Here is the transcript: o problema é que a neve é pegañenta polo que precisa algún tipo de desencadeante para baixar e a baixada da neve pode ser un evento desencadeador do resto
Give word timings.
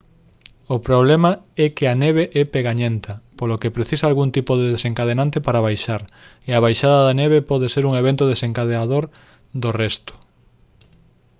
o 0.75 0.77
problema 0.87 1.31
é 1.65 1.67
que 1.75 1.85
a 1.91 1.99
neve 2.03 2.23
é 2.41 2.43
pegañenta 2.55 3.13
polo 3.37 3.59
que 3.61 3.73
precisa 3.77 4.03
algún 4.07 4.29
tipo 4.37 4.51
de 4.59 4.65
desencadeante 4.75 5.37
para 5.45 5.65
baixar 5.67 6.01
e 6.47 6.49
a 6.53 6.63
baixada 6.65 6.99
da 7.07 7.17
neve 7.21 7.39
pode 7.49 7.67
ser 7.73 7.83
un 7.89 7.93
evento 8.01 8.23
desencadeador 8.33 9.03
do 9.61 9.69
resto 9.81 10.13